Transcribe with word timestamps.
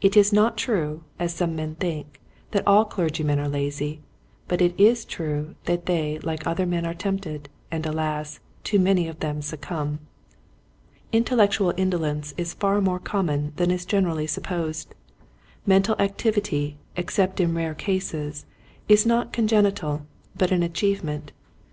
It 0.00 0.16
is 0.16 0.32
not 0.32 0.56
true, 0.56 1.02
as 1.18 1.34
some 1.34 1.56
men 1.56 1.74
think, 1.74 2.20
that 2.52 2.62
all 2.64 2.84
clergymen 2.84 3.40
are 3.40 3.48
lazy, 3.48 4.02
but 4.46 4.62
it 4.62 4.72
is 4.78 5.04
true 5.04 5.56
that 5.64 5.86
they 5.86 6.20
like 6.20 6.46
other 6.46 6.64
men 6.64 6.86
are 6.86 6.94
tempted, 6.94 7.48
and 7.72 7.84
alas, 7.84 8.38
too 8.62 8.78
many 8.78 9.08
of 9.08 9.18
them 9.18 9.42
succumb. 9.42 9.98
Intellectual 11.10 11.74
indolence 11.76 12.34
is 12.36 12.54
far 12.54 12.80
more 12.80 13.00
common 13.00 13.52
than 13.56 13.72
is 13.72 13.84
generally 13.84 14.28
sup 14.28 14.44
posed. 14.44 14.94
Mental 15.66 15.96
activity, 15.98 16.78
except 16.94 17.40
in 17.40 17.52
rare 17.56 17.74
cases, 17.74 18.46
is 18.88 19.04
not 19.04 19.32
congenital, 19.32 20.06
but 20.36 20.52
an 20.52 20.62
achieve 20.62 21.02
ment. 21.02 21.32